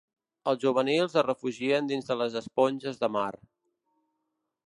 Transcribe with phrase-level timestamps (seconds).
[0.51, 3.31] Els juvenils es refugien dins de les esponges de mar.